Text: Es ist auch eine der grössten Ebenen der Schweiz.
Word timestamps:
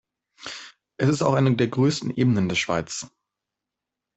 Es 0.97 1.09
ist 1.09 1.21
auch 1.21 1.35
eine 1.35 1.55
der 1.55 1.67
grössten 1.67 2.09
Ebenen 2.09 2.49
der 2.49 2.55
Schweiz. 2.55 3.07